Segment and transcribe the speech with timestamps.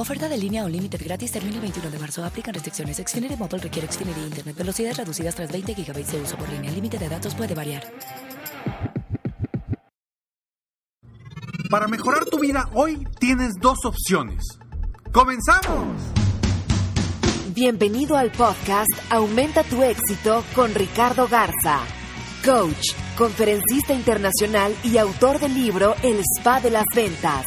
[0.00, 2.24] Oferta de línea o límite gratis termina el 21 de marzo.
[2.24, 2.96] Aplican restricciones.
[2.96, 4.56] Xfinity Mobile requiere Xfinity Internet.
[4.56, 6.70] Velocidades reducidas tras 20 GB de uso por línea.
[6.70, 7.82] El límite de datos puede variar.
[11.68, 14.42] Para mejorar tu vida hoy tienes dos opciones.
[15.12, 16.00] ¡Comenzamos!
[17.54, 21.80] Bienvenido al podcast Aumenta tu éxito con Ricardo Garza,
[22.42, 27.44] coach, conferencista internacional y autor del libro El Spa de las Ventas.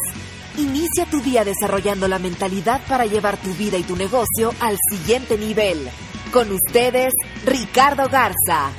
[0.57, 5.35] Inicia tu día desarrollando la mentalidad para llevar tu vida y tu negocio al siguiente
[5.35, 5.89] nivel.
[6.31, 7.11] Con ustedes,
[7.43, 8.69] Ricardo Garza.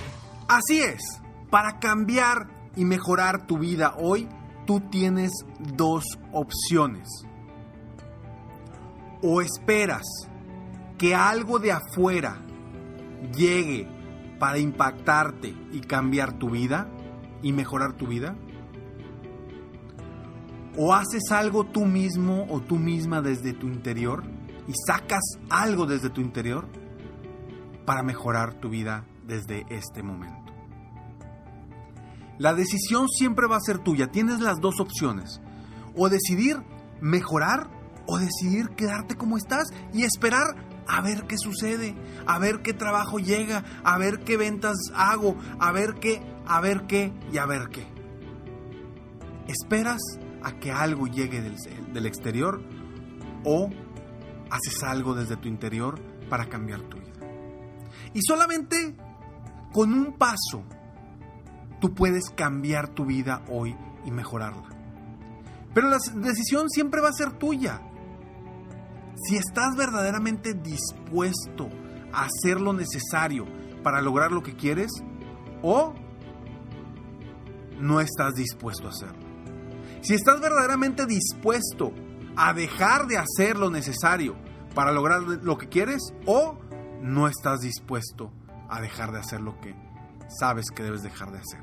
[0.46, 1.02] Así es,
[1.50, 4.28] para cambiar y mejorar tu vida hoy,
[4.66, 7.08] tú tienes dos opciones.
[9.20, 10.04] O esperas
[10.96, 12.40] que algo de afuera
[13.36, 13.88] llegue
[14.38, 16.88] para impactarte y cambiar tu vida
[17.42, 18.36] y mejorar tu vida.
[20.76, 24.24] O haces algo tú mismo o tú misma desde tu interior
[24.66, 26.66] y sacas algo desde tu interior
[27.84, 30.52] para mejorar tu vida desde este momento.
[32.38, 34.08] La decisión siempre va a ser tuya.
[34.08, 35.40] Tienes las dos opciones.
[35.96, 36.56] O decidir
[37.00, 37.70] mejorar
[38.06, 41.94] o decidir quedarte como estás y esperar a ver qué sucede,
[42.26, 46.86] a ver qué trabajo llega, a ver qué ventas hago, a ver qué, a ver
[46.86, 47.86] qué y a ver qué.
[49.46, 50.00] ¿Esperas
[50.44, 51.56] a que algo llegue del,
[51.92, 52.62] del exterior
[53.44, 53.70] o
[54.50, 57.12] haces algo desde tu interior para cambiar tu vida?
[58.12, 58.94] Y solamente
[59.72, 60.62] con un paso
[61.80, 64.68] tú puedes cambiar tu vida hoy y mejorarla.
[65.74, 67.80] Pero la decisión siempre va a ser tuya.
[69.16, 71.68] Si estás verdaderamente dispuesto
[72.12, 73.44] a hacer lo necesario
[73.82, 74.90] para lograr lo que quieres
[75.62, 75.94] o
[77.80, 79.23] no estás dispuesto a hacerlo.
[80.04, 81.90] Si estás verdaderamente dispuesto
[82.36, 84.36] a dejar de hacer lo necesario
[84.74, 86.58] para lograr lo que quieres o
[87.00, 88.30] no estás dispuesto
[88.68, 89.74] a dejar de hacer lo que
[90.38, 91.60] sabes que debes dejar de hacer.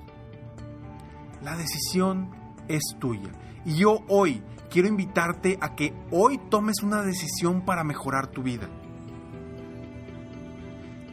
[1.44, 2.31] La decisión
[2.68, 3.31] es tuya.
[3.63, 4.41] Y yo hoy
[4.72, 8.68] quiero invitarte a que hoy tomes una decisión para mejorar tu vida.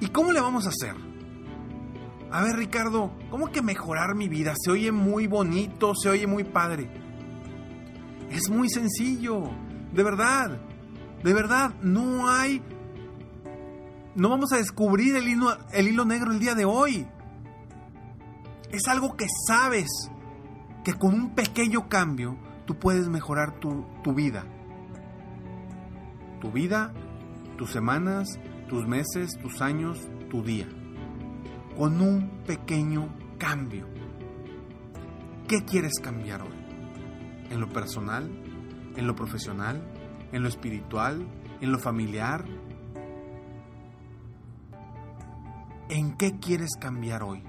[0.00, 0.94] ¿Y cómo le vamos a hacer?
[2.30, 4.54] A ver, Ricardo, ¿cómo que mejorar mi vida?
[4.56, 7.07] Se oye muy bonito, se oye muy padre.
[8.30, 9.42] Es muy sencillo,
[9.92, 10.60] de verdad,
[11.22, 12.62] de verdad, no hay...
[14.14, 17.06] No vamos a descubrir el hilo, negro el día de hoy.
[18.70, 19.88] Es algo que sabes,
[20.84, 22.36] que con un pequeño cambio
[22.66, 24.44] tú puedes mejorar tu, tu vida.
[26.40, 26.92] Tu vida,
[27.56, 28.38] tus semanas,
[28.68, 30.68] tus meses, tus años, tu día.
[31.76, 33.86] Con un pequeño cambio.
[35.46, 36.67] ¿Qué quieres cambiar hoy?
[37.50, 38.30] ¿En lo personal?
[38.96, 39.82] ¿En lo profesional?
[40.32, 41.26] ¿En lo espiritual?
[41.60, 42.44] ¿En lo familiar?
[45.88, 47.42] ¿En qué quieres cambiar hoy?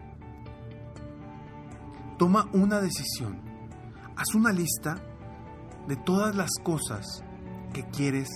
[2.17, 3.41] Toma una decisión.
[4.15, 5.01] Haz una lista
[5.88, 7.23] de todas las cosas
[7.73, 8.27] que quieres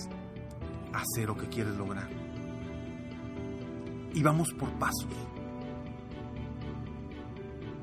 [0.92, 2.08] hacer o que quieres lograr.
[4.12, 5.08] Y vamos por pasos.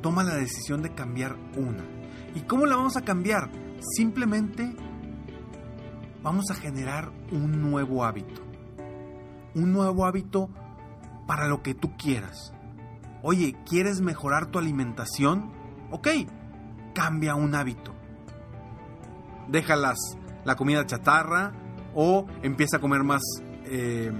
[0.01, 1.83] Toma la decisión de cambiar una.
[2.33, 3.60] ¿Y cómo la vamos a cambiar?
[3.81, 4.75] Simplemente
[6.21, 8.41] vamos a generar un nuevo hábito.
[9.55, 10.49] Un nuevo hábito
[11.25, 12.53] para lo que tú quieras.
[13.23, 15.51] Oye, ¿quieres mejorar tu alimentación?
[15.89, 16.09] Ok,
[16.93, 17.93] cambia un hábito.
[19.47, 19.97] Déjalas
[20.45, 21.51] la comida chatarra
[21.95, 23.23] o empieza a comer más,
[23.65, 24.11] eh,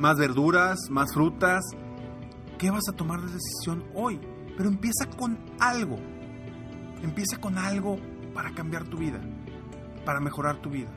[0.00, 1.64] más verduras, más frutas.
[2.58, 4.20] ¿Qué vas a tomar de decisión hoy?
[4.56, 5.98] Pero empieza con algo.
[7.02, 7.96] Empieza con algo
[8.34, 9.20] para cambiar tu vida,
[10.04, 10.90] para mejorar tu vida.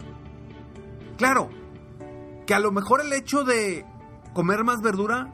[1.17, 1.49] Claro,
[2.45, 3.85] que a lo mejor el hecho de
[4.33, 5.31] comer más verdura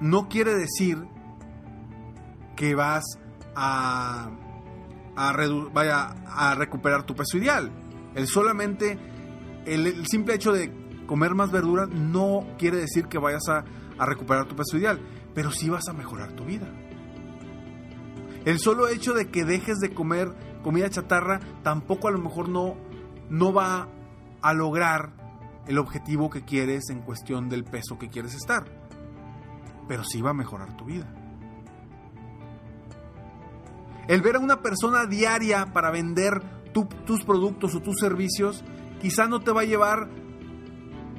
[0.00, 0.98] no quiere decir
[2.56, 3.04] que vas
[3.54, 4.30] a,
[5.16, 5.32] a,
[5.72, 7.70] vaya, a recuperar tu peso ideal.
[8.14, 8.98] El solamente,
[9.66, 10.72] el, simple hecho de
[11.06, 13.64] comer más verdura no quiere decir que vayas a,
[13.98, 15.00] a recuperar tu peso ideal,
[15.34, 16.68] pero sí vas a mejorar tu vida.
[18.44, 22.76] El solo hecho de que dejes de comer comida chatarra tampoco a lo mejor no,
[23.30, 23.88] no va
[24.42, 25.12] a lograr
[25.66, 28.64] el objetivo que quieres en cuestión del peso que quieres estar.
[29.88, 31.12] Pero sí va a mejorar tu vida.
[34.08, 36.42] El ver a una persona diaria para vender
[36.72, 38.62] tus productos o tus servicios
[39.00, 40.08] quizá no te va a llevar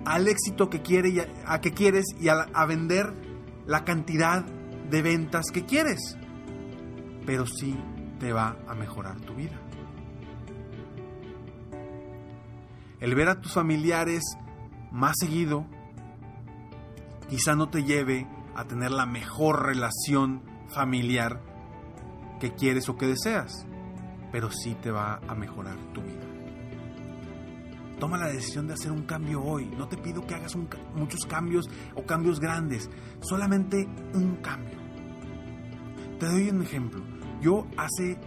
[0.06, 3.14] al éxito que, quiere a, que quieres y a vender
[3.66, 6.18] la cantidad de ventas que quieres.
[7.26, 7.76] Pero sí
[8.20, 9.60] te va a mejorar tu vida.
[13.00, 14.24] El ver a tus familiares
[14.92, 15.66] más seguido
[17.30, 21.42] quizá no te lleve a tener la mejor relación familiar
[22.40, 23.66] que quieres o que deseas,
[24.32, 26.26] pero sí te va a mejorar tu vida.
[28.00, 29.66] Toma la decisión de hacer un cambio hoy.
[29.78, 30.56] No te pido que hagas
[30.96, 32.90] muchos cambios o cambios grandes,
[33.22, 34.78] solamente un cambio.
[36.20, 37.15] Te doy un ejemplo.
[37.42, 38.18] Yo hace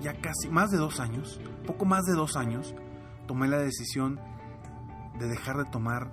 [0.00, 2.74] ya casi más de dos años, poco más de dos años,
[3.26, 4.20] tomé la decisión
[5.18, 6.12] de dejar de tomar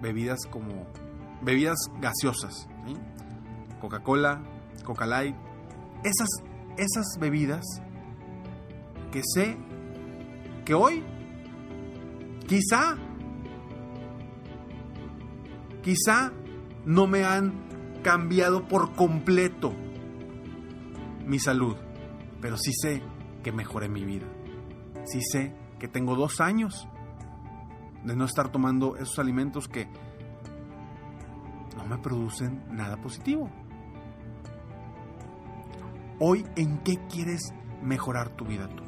[0.00, 0.86] bebidas como
[1.42, 2.68] bebidas gaseosas,
[3.80, 4.42] Coca-Cola,
[4.84, 5.36] Coca-Light,
[6.04, 6.28] esas,
[6.76, 7.64] esas bebidas
[9.12, 9.56] que sé
[10.64, 11.02] que hoy
[12.46, 12.96] quizá
[15.82, 16.32] quizá
[16.84, 17.52] no me han
[18.02, 19.72] cambiado por completo
[21.28, 21.76] mi salud,
[22.40, 23.02] pero sí sé
[23.42, 24.26] que mejoré mi vida.
[25.04, 26.88] Sí sé que tengo dos años
[28.04, 29.88] de no estar tomando esos alimentos que
[31.76, 33.50] no me producen nada positivo.
[36.18, 37.52] Hoy, ¿en qué quieres
[37.82, 38.82] mejorar tu vida tú?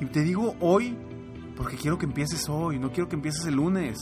[0.00, 0.96] Y te digo hoy
[1.56, 3.98] porque quiero que empieces hoy, no quiero que empieces el lunes.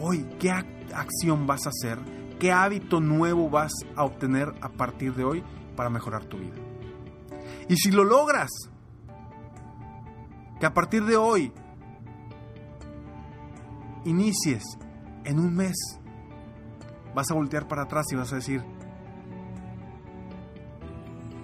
[0.00, 1.98] Hoy, ¿qué acción vas a hacer?
[2.38, 5.44] ¿Qué hábito nuevo vas a obtener a partir de hoy
[5.76, 6.56] para mejorar tu vida?
[7.68, 8.50] Y si lo logras,
[10.60, 11.52] que a partir de hoy
[14.04, 14.62] inicies
[15.24, 15.76] en un mes,
[17.14, 18.62] vas a voltear para atrás y vas a decir,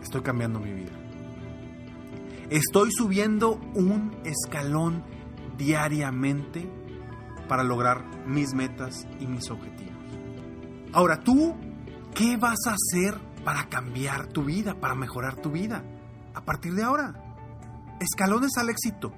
[0.02, 0.92] estoy cambiando mi vida.
[2.50, 5.04] Estoy subiendo un escalón
[5.56, 6.68] diariamente
[7.48, 9.89] para lograr mis metas y mis objetivos.
[10.92, 11.54] Ahora tú,
[12.14, 15.84] ¿qué vas a hacer para cambiar tu vida, para mejorar tu vida
[16.34, 17.14] a partir de ahora?
[18.00, 19.12] Escalones al éxito.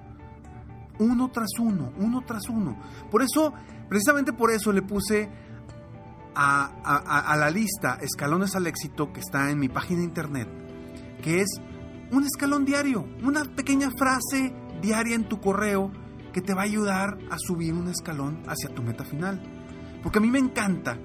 [0.99, 2.77] Uno tras uno, uno tras uno.
[3.11, 3.53] Por eso,
[3.89, 5.31] precisamente por eso le puse
[6.35, 10.49] a, la lista Escalones al éxito que está en mi página de internet
[11.23, 11.49] que es
[12.11, 14.53] un escalón diario, una pequeña frase
[14.83, 15.91] diaria en tu correo
[16.33, 19.41] que te va a ayudar a subir un escalón hacia tu meta final.
[20.03, 20.99] Porque a mí me encanta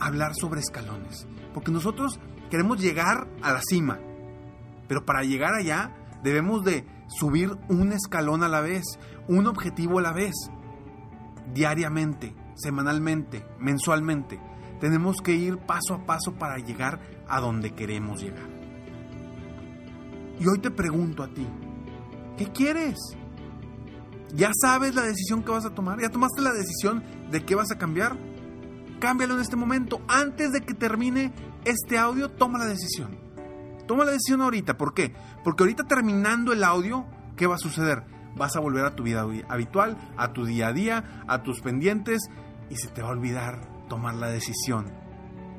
[0.00, 2.18] hablar sobre escalones, porque nosotros
[2.50, 3.98] queremos llegar a la cima,
[4.88, 8.84] pero para llegar allá debemos de subir un escalón a la vez,
[9.28, 10.34] un objetivo a la vez,
[11.52, 14.40] diariamente, semanalmente, mensualmente.
[14.80, 18.48] Tenemos que ir paso a paso para llegar a donde queremos llegar.
[20.38, 21.46] Y hoy te pregunto a ti,
[22.38, 22.96] ¿qué quieres?
[24.34, 26.00] ¿Ya sabes la decisión que vas a tomar?
[26.00, 28.16] ¿Ya tomaste la decisión de qué vas a cambiar?
[29.00, 30.02] Cámbialo en este momento.
[30.06, 31.32] Antes de que termine
[31.64, 33.18] este audio, toma la decisión.
[33.86, 34.76] Toma la decisión ahorita.
[34.76, 35.14] ¿Por qué?
[35.42, 38.04] Porque ahorita terminando el audio, ¿qué va a suceder?
[38.36, 42.30] Vas a volver a tu vida habitual, a tu día a día, a tus pendientes
[42.68, 44.92] y se te va a olvidar tomar la decisión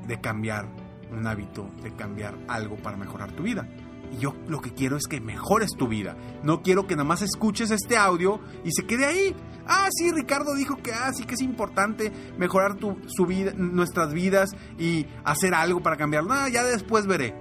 [0.08, 0.68] de cambiar
[1.12, 3.68] un hábito, de cambiar algo para mejorar tu vida.
[4.12, 6.15] Y yo lo que quiero es que mejores tu vida.
[6.44, 9.36] No quiero que nada más escuches este audio y se quede ahí.
[9.68, 14.50] Ah, sí, Ricardo dijo que ah, sí que es importante mejorar tu, vida, nuestras vidas
[14.77, 16.34] y hacer algo para cambiarlo.
[16.34, 17.36] Ah, ya después veré.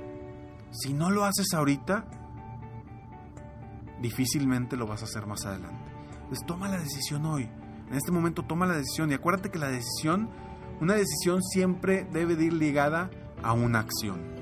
[0.70, 2.06] Si no lo haces ahorita,
[4.00, 5.90] difícilmente lo vas a hacer más adelante.
[6.28, 7.50] Pues toma la decisión hoy.
[7.88, 10.30] En este momento toma la decisión y acuérdate que la decisión,
[10.80, 13.10] una decisión siempre debe de ir ligada
[13.42, 14.39] a una acción.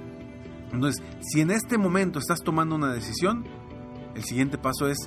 [0.73, 3.45] Entonces, si en este momento estás tomando una decisión,
[4.15, 4.99] el siguiente paso es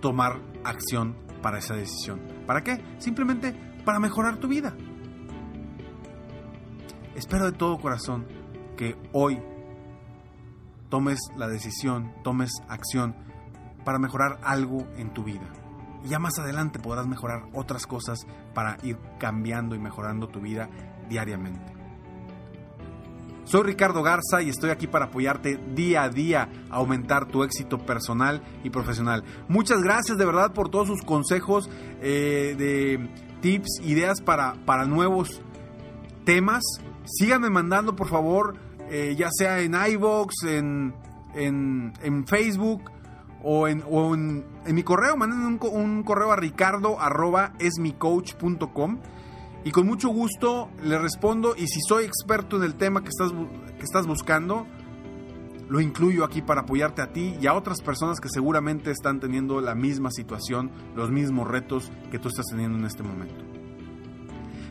[0.00, 2.20] tomar acción para esa decisión.
[2.46, 2.82] ¿Para qué?
[2.98, 3.54] Simplemente
[3.84, 4.74] para mejorar tu vida.
[7.14, 8.26] Espero de todo corazón
[8.76, 9.40] que hoy
[10.88, 13.14] tomes la decisión, tomes acción
[13.84, 15.52] para mejorar algo en tu vida.
[16.04, 20.68] Y ya más adelante podrás mejorar otras cosas para ir cambiando y mejorando tu vida
[21.08, 21.81] diariamente.
[23.44, 27.78] Soy Ricardo Garza y estoy aquí para apoyarte día a día a aumentar tu éxito
[27.78, 29.24] personal y profesional.
[29.48, 31.68] Muchas gracias de verdad por todos sus consejos
[32.00, 33.08] eh, de
[33.40, 35.42] tips, ideas para, para nuevos
[36.24, 36.62] temas.
[37.04, 38.54] Síganme mandando por favor,
[38.88, 40.94] eh, ya sea en iVoox, en,
[41.34, 42.90] en, en Facebook
[43.42, 45.16] o en, o en, mi correo.
[45.16, 48.98] Manden un, un correo a ricardo arroba esmicoach.com
[49.64, 53.32] y con mucho gusto le respondo y si soy experto en el tema que estás,
[53.78, 54.66] que estás buscando,
[55.68, 59.60] lo incluyo aquí para apoyarte a ti y a otras personas que seguramente están teniendo
[59.60, 63.42] la misma situación, los mismos retos que tú estás teniendo en este momento.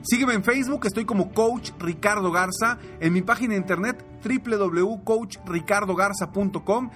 [0.03, 6.89] Sígueme en Facebook, estoy como Coach Ricardo Garza, en mi página de internet www.coachricardogarza.com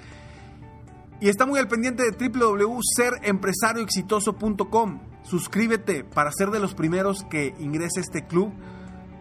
[1.21, 5.14] y está muy al pendiente de www.serempresarioexitoso.com.
[5.25, 8.53] Suscríbete para ser de los primeros que ingrese a este club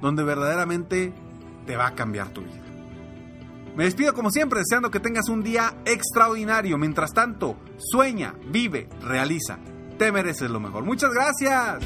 [0.02, 1.14] donde verdaderamente
[1.66, 2.62] te va a cambiar tu vida.
[3.74, 6.76] Me despido como siempre deseando que tengas un día extraordinario.
[6.76, 9.58] Mientras tanto, sueña, vive, realiza.
[9.98, 10.84] Te mereces lo mejor.
[10.84, 11.82] Muchas gracias.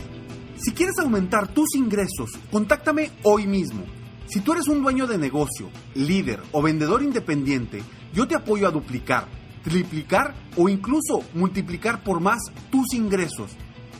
[0.58, 3.84] Si quieres aumentar tus ingresos, contáctame hoy mismo.
[4.26, 7.82] Si tú eres un dueño de negocio, líder o vendedor independiente,
[8.12, 9.26] yo te apoyo a duplicar,
[9.62, 13.56] triplicar o incluso multiplicar por más tus ingresos